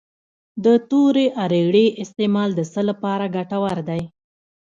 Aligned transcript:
د 0.63 0.65
تورې 0.89 1.25
اریړې 1.43 1.85
استعمال 2.03 2.49
د 2.55 2.61
څه 2.73 2.81
لپاره 2.89 3.25
ګټور 3.35 3.75
دی؟ 3.89 4.01